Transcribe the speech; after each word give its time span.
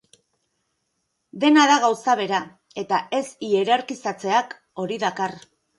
Dena 1.43 1.67
da 1.73 1.77
gauza 1.85 2.17
bera, 2.23 2.41
eta 2.85 3.05
ez 3.21 3.25
hierarkizatzeak 3.51 4.61
hori 4.85 5.05
dakar. 5.07 5.43